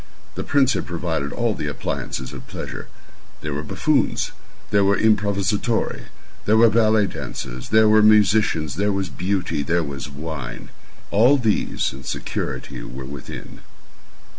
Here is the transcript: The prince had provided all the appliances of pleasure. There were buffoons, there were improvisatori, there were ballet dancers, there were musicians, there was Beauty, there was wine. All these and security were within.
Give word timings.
The 0.33 0.43
prince 0.43 0.73
had 0.73 0.87
provided 0.87 1.31
all 1.31 1.53
the 1.53 1.67
appliances 1.67 2.33
of 2.33 2.47
pleasure. 2.47 2.87
There 3.41 3.53
were 3.53 3.61
buffoons, 3.61 4.31
there 4.71 4.83
were 4.83 4.97
improvisatori, 4.97 6.05
there 6.45 6.57
were 6.57 6.71
ballet 6.71 7.05
dancers, 7.05 7.69
there 7.69 7.87
were 7.87 8.01
musicians, 8.01 8.77
there 8.77 8.91
was 8.91 9.09
Beauty, 9.09 9.61
there 9.61 9.83
was 9.83 10.09
wine. 10.09 10.71
All 11.11 11.37
these 11.37 11.93
and 11.93 12.03
security 12.03 12.81
were 12.81 13.05
within. 13.05 13.59